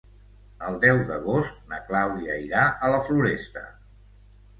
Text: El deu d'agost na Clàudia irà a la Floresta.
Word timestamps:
El 0.67 0.77
deu 0.85 1.01
d'agost 1.09 1.59
na 1.73 1.79
Clàudia 1.89 2.37
irà 2.45 2.63
a 2.87 2.89
la 2.95 3.03
Floresta. 3.09 3.63